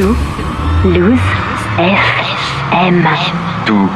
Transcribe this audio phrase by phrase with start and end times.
[0.00, 0.16] Tout
[0.84, 1.18] Loose
[1.76, 3.06] FM.
[3.66, 3.90] Tout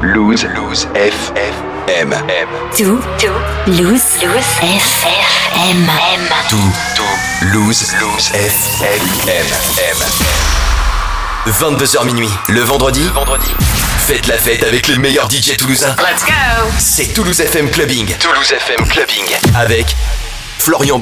[0.00, 2.14] Loose Loose FM.
[2.74, 2.98] Tout
[3.66, 4.02] Loose
[4.62, 5.86] FM.
[6.48, 6.56] Tout
[7.52, 9.04] Loose Loose FM.
[11.46, 13.06] 22h minuit, le vendredi.
[13.12, 13.52] vendredi.
[14.06, 15.94] Faites la fête avec les meilleurs DJ toulousains.
[15.98, 18.16] Let's go C'est Toulouse FM Clubbing.
[18.16, 19.26] Toulouse FM Clubbing.
[19.54, 19.94] Avec
[20.58, 20.98] Florian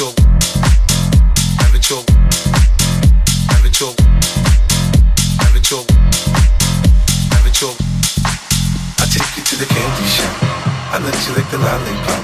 [0.00, 0.04] I
[9.10, 10.42] take you to the candy shop.
[10.94, 12.17] I let you lick the lollipop.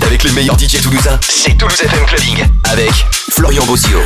[0.00, 1.20] Avec le meilleur DJ toulousain.
[1.28, 2.90] C'est Toulouse FM Clubbing avec
[3.30, 4.01] Florian Bossio.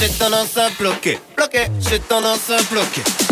[0.00, 3.29] j'ai tendance à bloquer, bloquer, j'ai tendance à bloquer.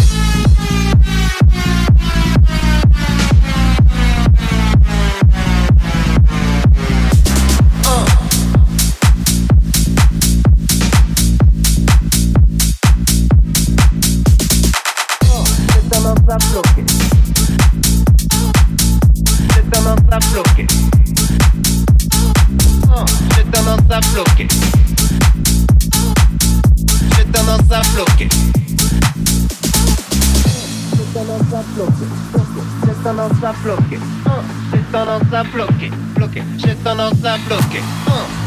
[34.99, 37.83] tendance à bloquer, bloquer, j'ai tendance à bloquer,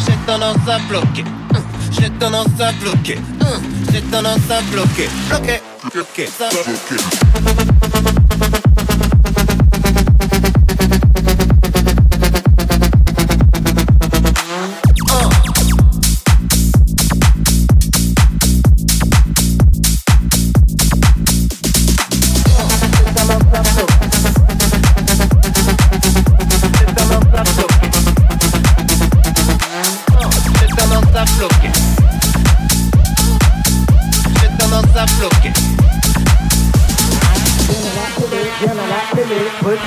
[0.06, 1.24] j'ai tendance à bloquer,
[1.91, 3.17] j'ai tendance à bloquer,
[3.89, 5.62] j'ai tendance à bloquer, bloquer,
[5.93, 8.20] bloquer, bloquer.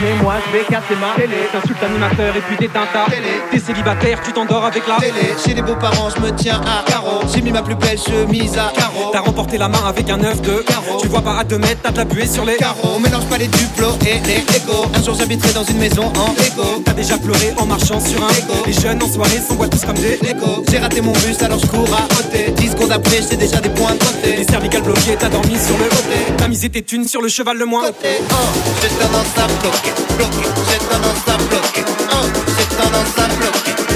[0.04, 0.43] came west.
[2.36, 3.06] Et puis des tintas.
[3.50, 5.34] T'es célibataire, tu t'endors avec la télé.
[5.44, 7.20] Chez les beaux-parents, je me tiens à carreau.
[7.32, 9.10] J'ai mis ma plus belle chemise à carreau.
[9.12, 11.00] T'as remporté la main avec un œuf de carreau.
[11.00, 12.94] Tu vois pas à 2 mètres, t'as de la buée sur les carreaux.
[12.96, 14.86] On mélange pas les duplos et les Lego.
[14.94, 16.82] Un jour j'habiterai dans une maison en Lego.
[16.84, 18.64] T'as déjà pleuré en marchant sur un Lego.
[18.66, 20.18] Les jeunes en soirée s'envoient tous comme des.
[20.70, 22.52] J'ai raté mon bus alors je cours à côté.
[22.56, 24.36] 10 secondes après, j'ai déjà des points de côté.
[24.36, 26.32] Les cervicales bloquées, t'as dormi sur le côté.
[26.36, 27.84] T'as misé tes thunes sur le cheval le moins.
[27.84, 28.34] Côté, oh,
[28.82, 28.88] j'ai
[30.44, 31.84] tendance à bloquer,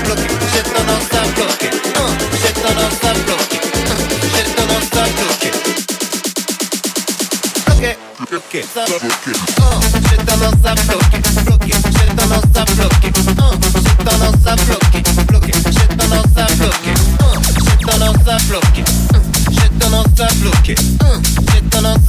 [0.05, 1.09] bloquer, j'ai tendance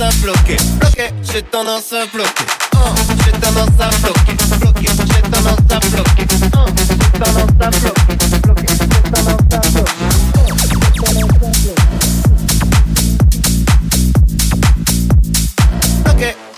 [0.01, 0.58] à bloquer.
[0.60, 4.34] Oh, bloquer, j'ai tendance à bloquer, bloquer, j'ai tendance à bloquer.
[4.60, 6.56] Bloquer, j'ai tendance à bloquer, bloquer,
[6.89, 10.00] j'ai tendance à bloquer, bloquer, j'ai tendance à bloquer,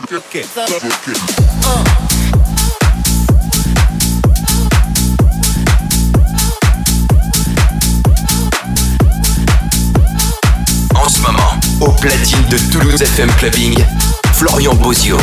[0.09, 0.33] bloquer.
[0.33, 0.91] J'ai tendance
[1.65, 2.10] à
[11.81, 13.75] Au platine de Toulouse FM Clubbing,
[14.33, 15.17] Florian Bozio.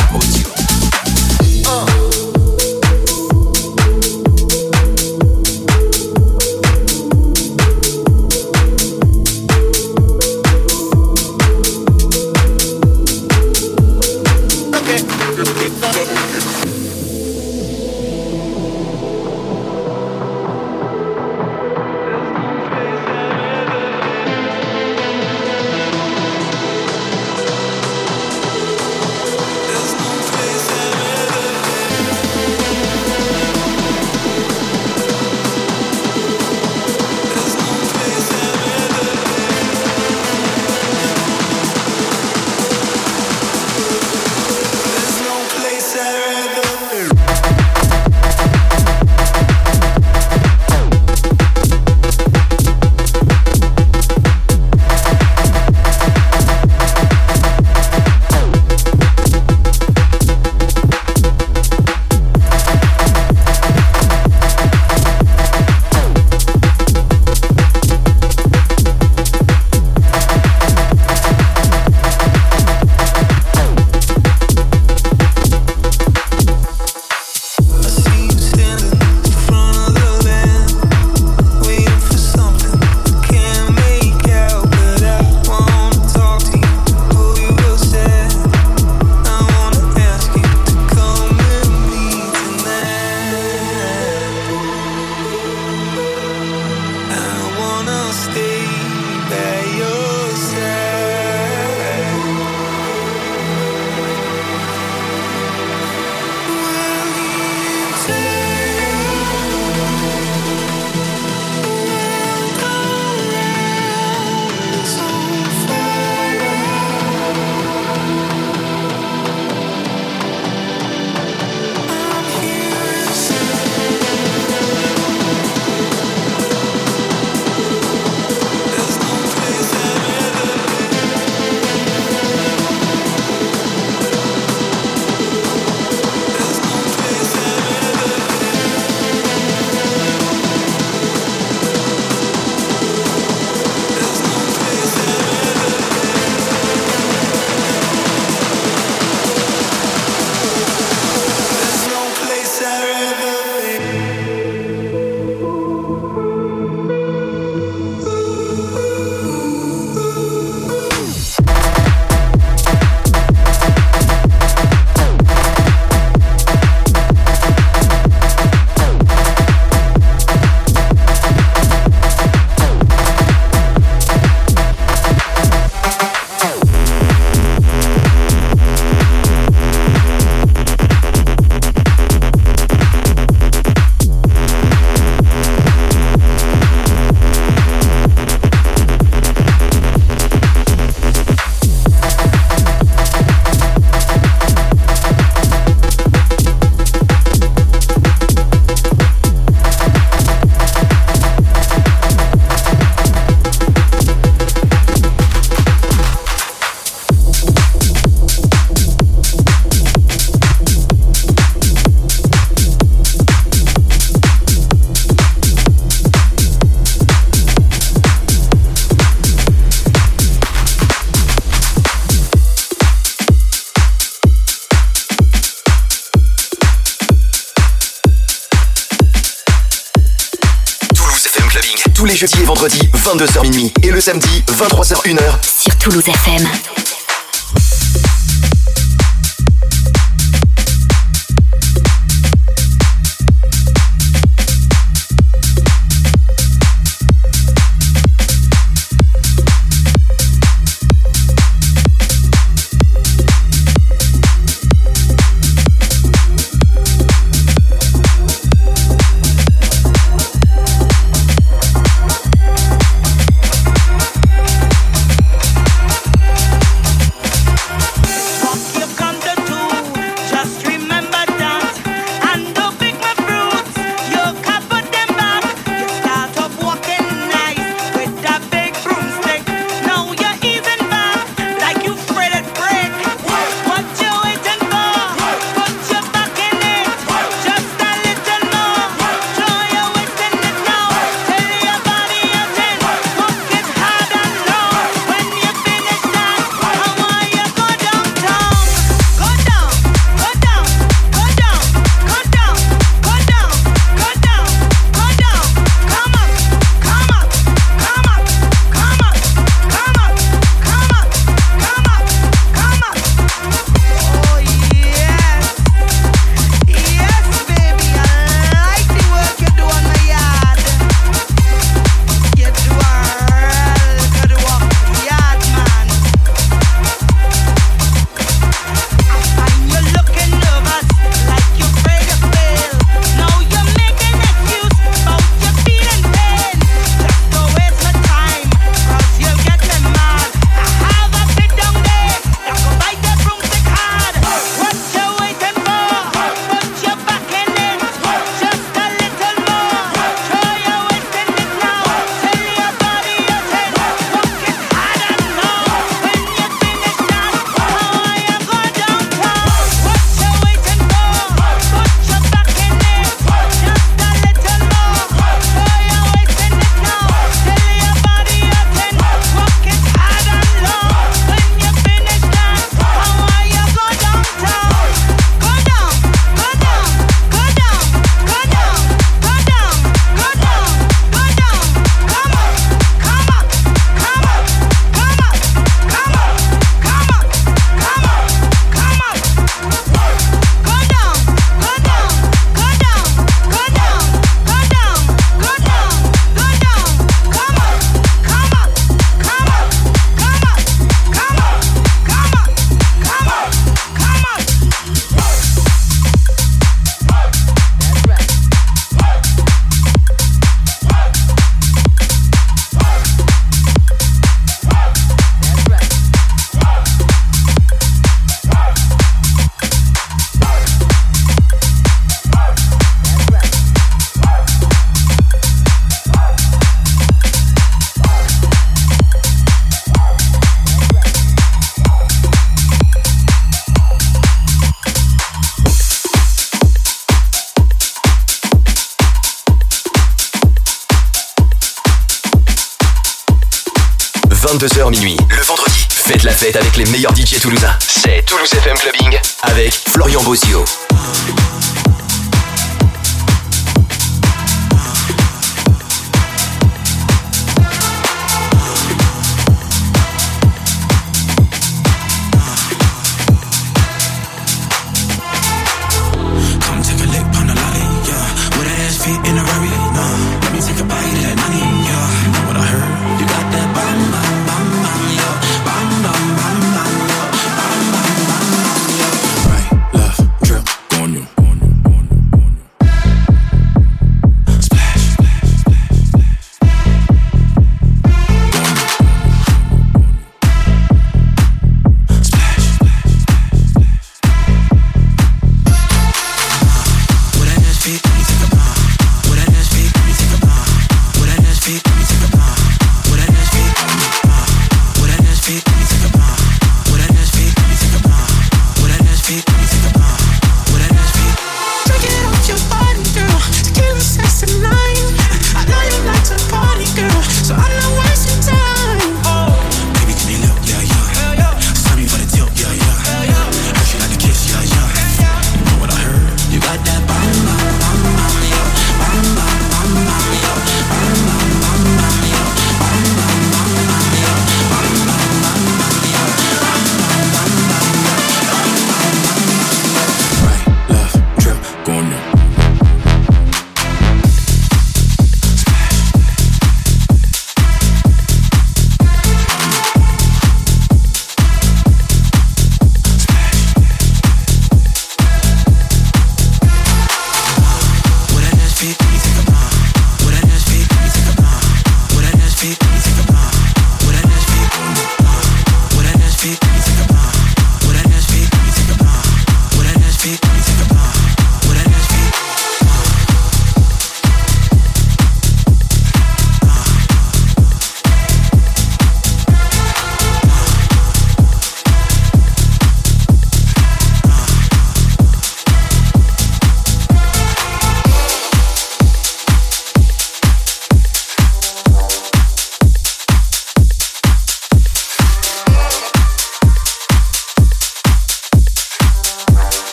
[233.09, 233.73] 22h minuit.
[233.81, 235.21] Et le samedi, 23h 1h.
[235.41, 236.07] Sur Toulouse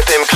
[0.00, 0.29] FM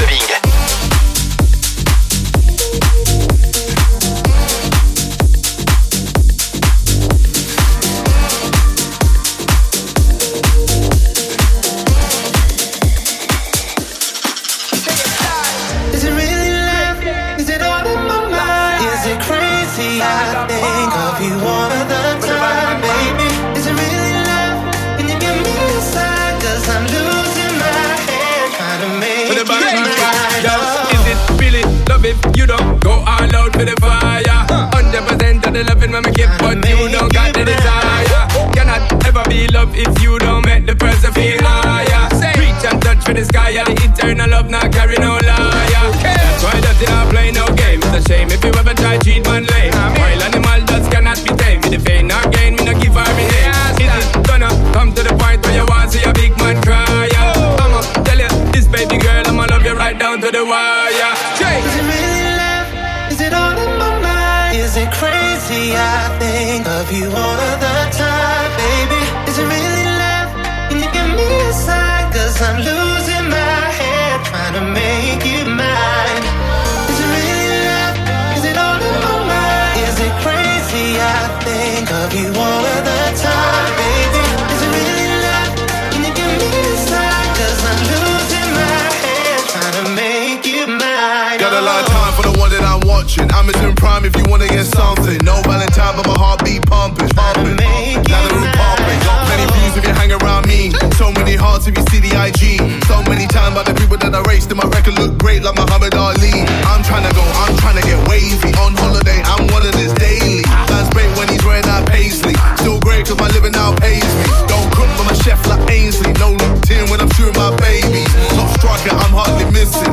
[91.85, 93.29] Got a lot of time for the one that I'm watching.
[93.33, 93.45] I'm
[93.85, 95.21] prime if you wanna get something.
[95.25, 97.57] No Valentine, but my heartbeat pumping, pumping.
[97.61, 99.01] Now the room pumping.
[99.05, 100.73] Got plenty views if you hang around me.
[100.97, 102.59] So many hearts if you see the IG.
[102.89, 105.57] So many times by the people that I raced, and my record look great like
[105.57, 106.49] Muhammad Ali.
[106.73, 108.51] I'm trying to go, I'm trying to get wavy.
[108.65, 110.43] On holiday, I'm one of this daily.
[110.71, 112.35] That's great when he's wearing that paisley.
[112.57, 114.25] Still great cause my living now pays me.
[114.49, 116.13] Don't cook for my chef like Ainsley.
[116.17, 118.09] No LinkedIn when I'm shooting my babies.
[118.33, 119.93] Top striker, I'm hardly missing.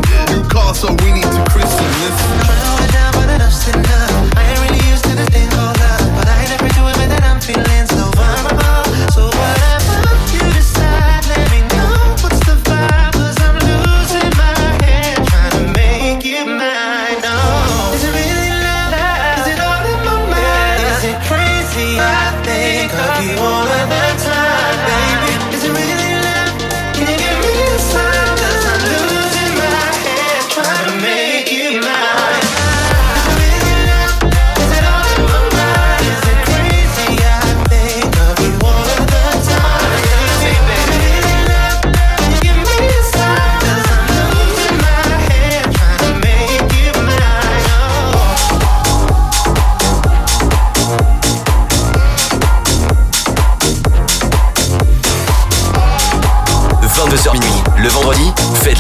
[0.72, 4.01] Also, we need to christen this.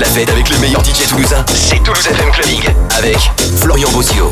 [0.01, 2.63] La fête avec le meilleur DJ toulousain, c'est Toulouse FM Clubbing
[2.97, 3.19] avec
[3.57, 4.31] Florian Bosio.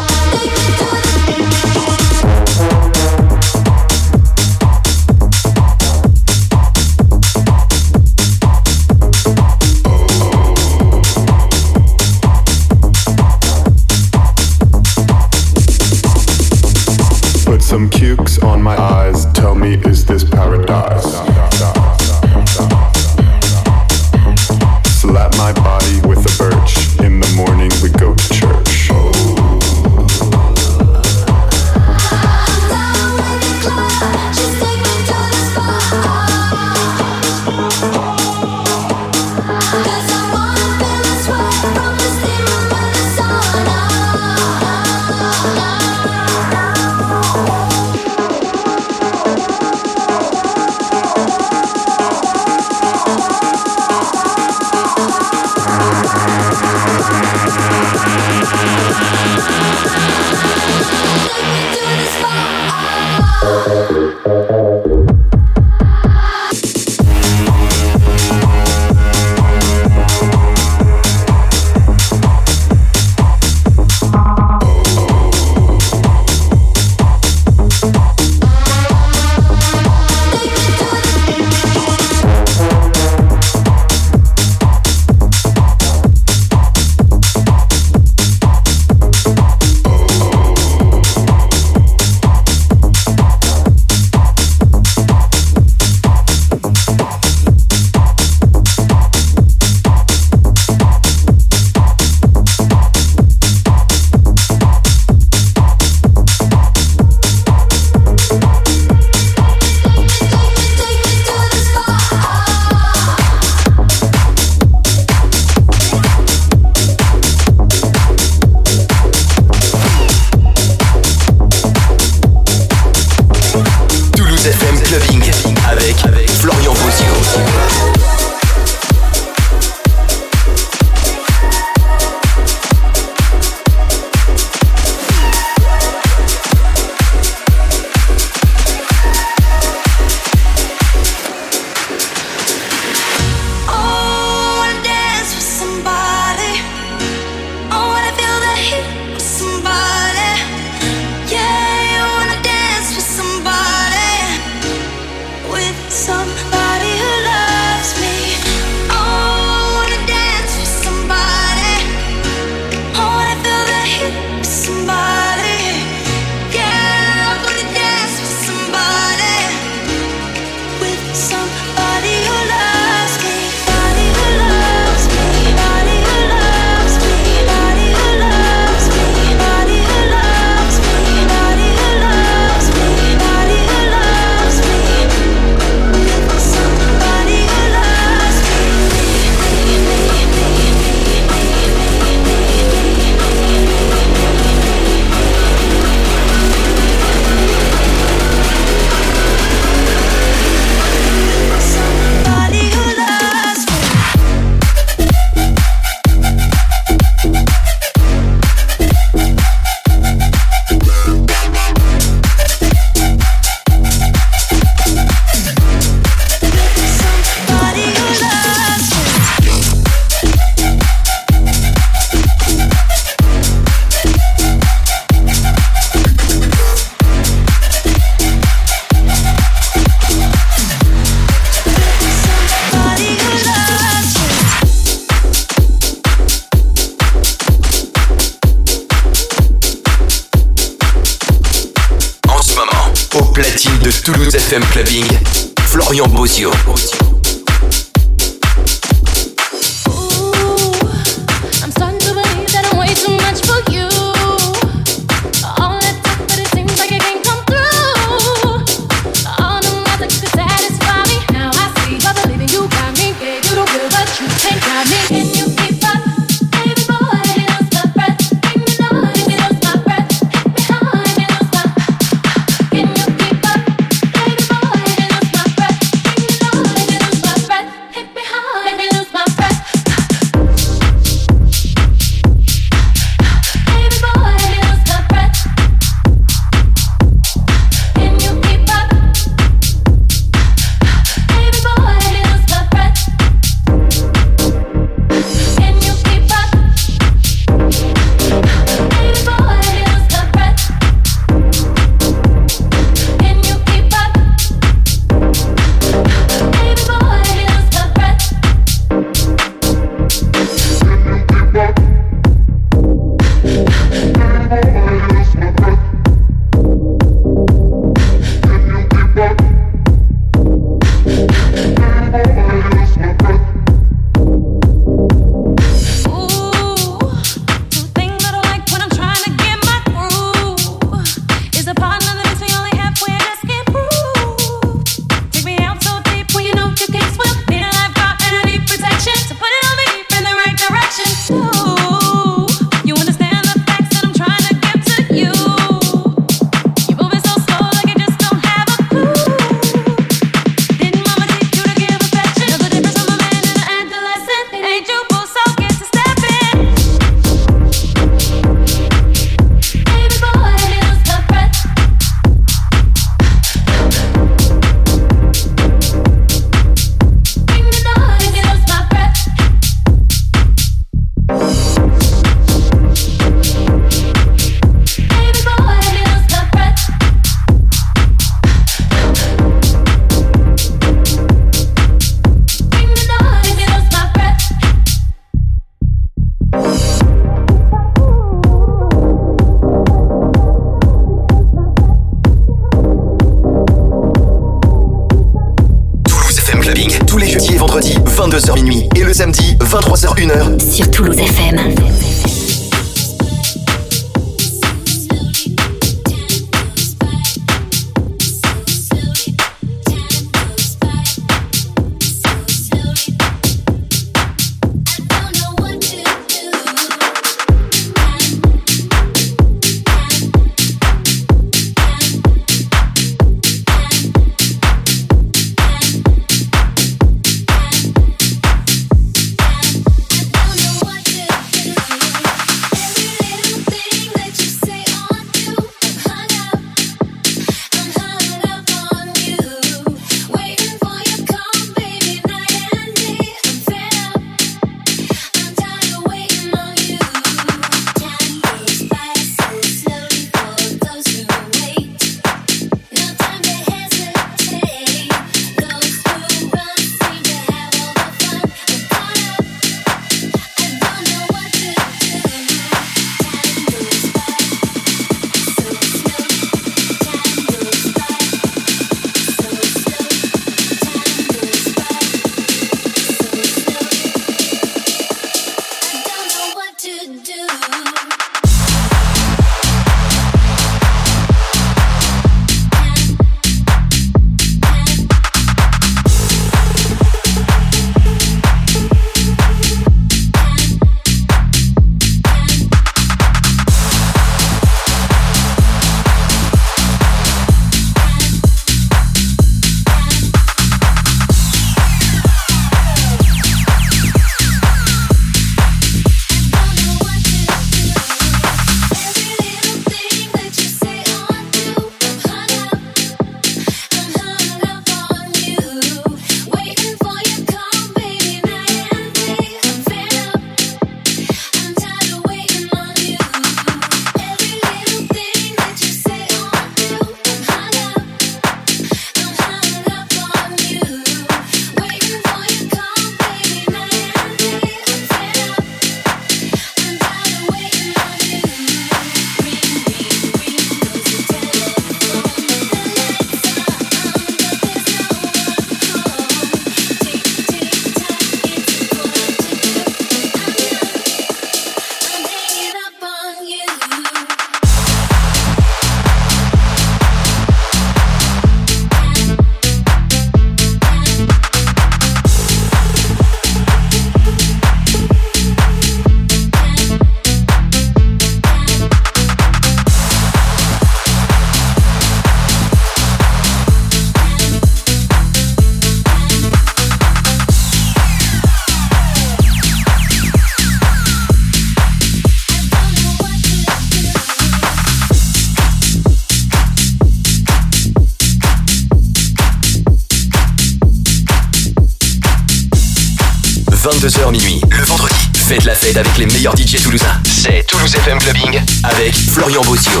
[594.00, 594.60] 22h minuit.
[594.70, 597.20] Le vendredi, faites la fête avec les meilleurs DJ toulousains.
[597.24, 600.00] C'est Toulouse FM Clubbing avec Florian Bossio.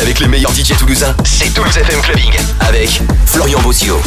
[0.00, 1.14] Avec les meilleurs DJ toulousains.
[1.24, 4.00] C'est Toulouse FM Clubbing avec Florian Bossio.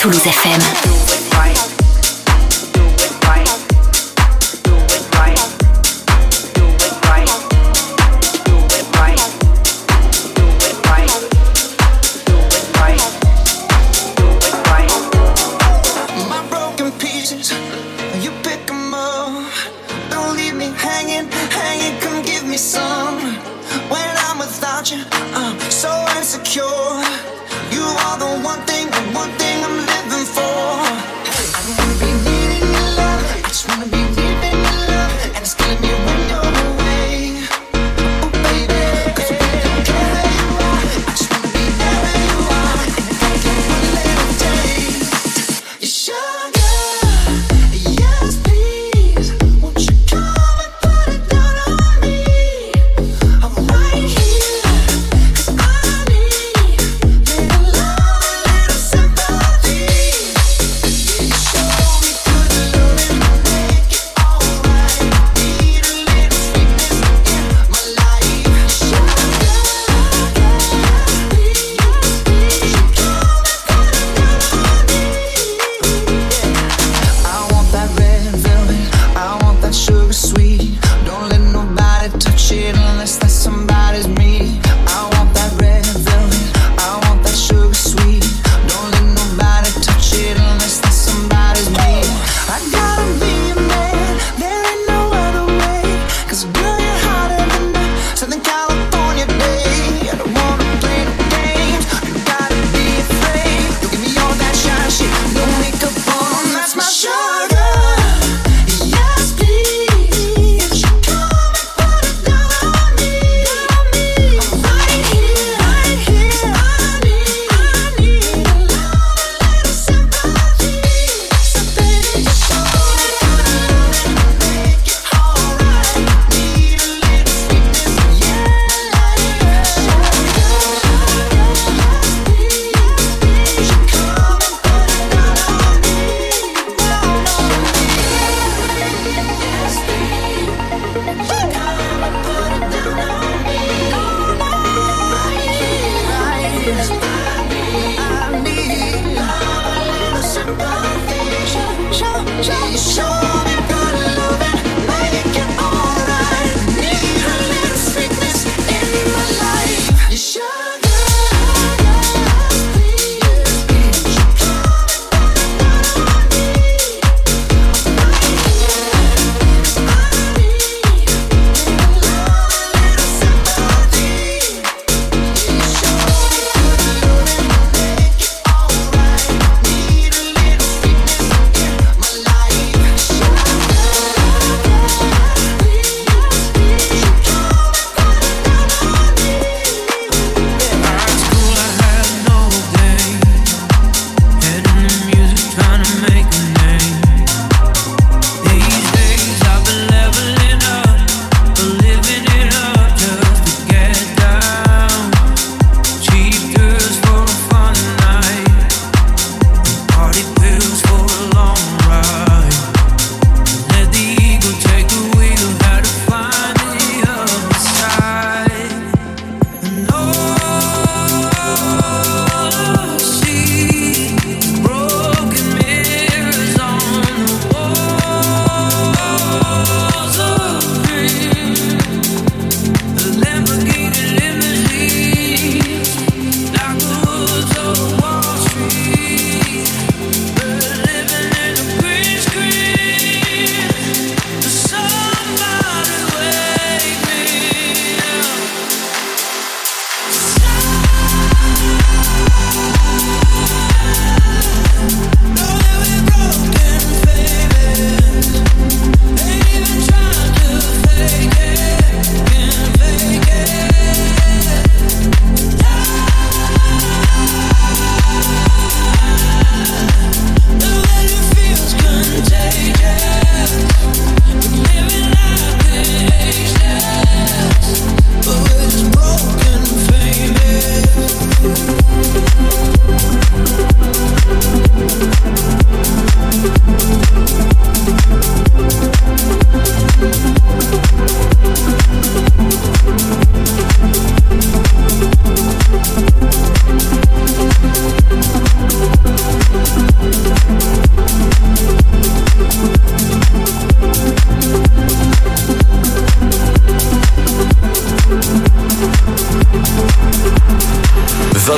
[0.00, 0.29] Sur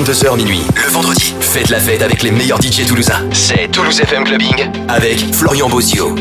[0.03, 0.63] 22h minuit.
[0.75, 3.25] Le vendredi, faites la fête avec les meilleurs DJ toulousains.
[3.33, 6.17] C'est Toulouse FM Clubbing avec Florian Bozio.